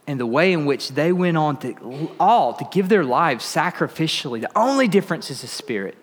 [0.07, 4.41] and the way in which they went on to all to give their lives sacrificially,
[4.41, 5.99] the only difference is the Spirit.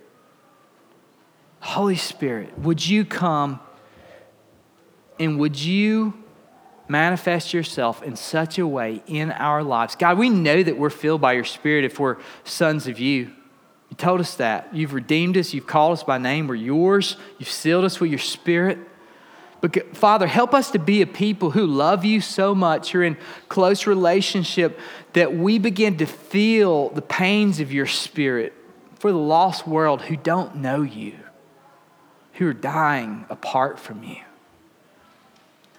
[1.60, 3.60] Holy Spirit, would you come
[5.20, 6.14] and would you
[6.88, 9.96] manifest yourself in such a way in our lives?
[9.96, 13.32] God, we know that we're filled by your Spirit if we're sons of you.
[13.90, 14.74] You told us that.
[14.74, 15.54] You've redeemed us.
[15.54, 16.48] You've called us by name.
[16.48, 17.18] We're yours.
[17.38, 18.78] You've sealed us with your Spirit.
[19.60, 23.18] But Father, help us to be a people who love you so much, you're in
[23.50, 24.80] close relationship,
[25.14, 28.54] that we begin to feel the pains of your Spirit
[29.00, 31.18] for the lost world who don't know you
[32.38, 34.18] who are dying apart from you.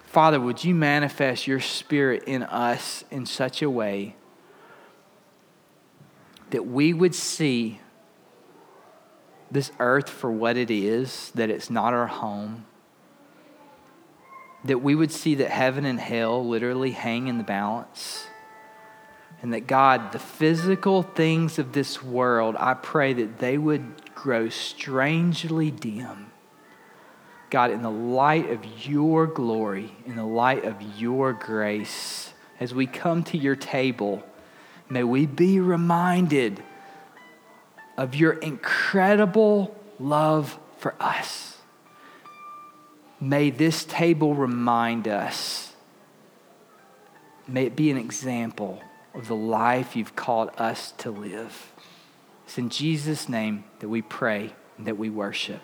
[0.07, 4.17] Father, would you manifest your spirit in us in such a way
[6.51, 7.81] that we would see
[9.51, 12.65] this earth for what it is, that it's not our home,
[14.65, 18.27] that we would see that heaven and hell literally hang in the balance,
[19.43, 24.49] and that God, the physical things of this world, I pray that they would grow
[24.49, 26.28] strangely dim
[27.51, 32.87] God, in the light of your glory, in the light of your grace, as we
[32.87, 34.23] come to your table,
[34.89, 36.63] may we be reminded
[37.97, 41.59] of your incredible love for us.
[43.21, 45.73] May this table remind us,
[47.47, 48.83] may it be an example
[49.15, 51.73] of the life you've called us to live.
[52.45, 55.61] It's in Jesus' name that we pray and that we worship.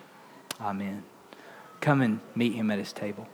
[0.60, 1.04] Amen
[1.84, 3.28] come and meet him at his table.